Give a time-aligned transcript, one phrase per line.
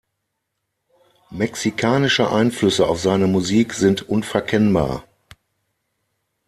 [1.29, 5.03] Mexikanische Einflüsse auf seine Musik sind unverkennbar.